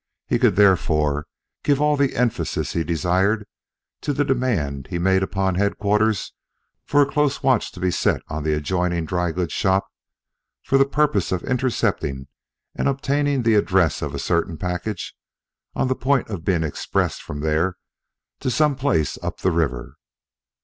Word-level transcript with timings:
He 0.25 0.39
could, 0.39 0.55
therefore, 0.55 1.27
give 1.61 1.79
all 1.79 1.95
the 1.95 2.15
emphasis 2.15 2.73
he 2.73 2.83
desired 2.83 3.45
to 4.01 4.13
the 4.13 4.25
demand 4.25 4.87
he 4.87 4.97
made 4.97 5.21
upon 5.21 5.53
Headquarters 5.53 6.33
for 6.87 7.03
a 7.03 7.05
close 7.05 7.43
watch 7.43 7.71
to 7.73 7.79
be 7.79 7.91
set 7.91 8.23
on 8.27 8.41
the 8.43 8.55
adjoining 8.55 9.05
dry 9.05 9.31
goods 9.31 9.53
shop, 9.53 9.87
for 10.63 10.79
the 10.79 10.87
purpose 10.87 11.31
of 11.31 11.43
intercepting 11.43 12.25
and 12.73 12.87
obtaining 12.89 13.43
the 13.43 13.53
address 13.53 14.01
of 14.01 14.15
a 14.15 14.17
certain 14.17 14.57
package, 14.57 15.15
on 15.75 15.87
the 15.87 15.93
point 15.95 16.31
of 16.31 16.43
being 16.43 16.63
expressed 16.63 17.21
from 17.21 17.41
there 17.41 17.77
to 18.39 18.49
some 18.49 18.75
place 18.75 19.19
up 19.21 19.41
the 19.41 19.51
river. 19.51 19.97